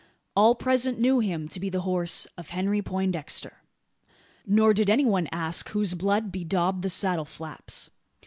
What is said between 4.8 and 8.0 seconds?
any one ask whose blood bedaubed the saddle flaps.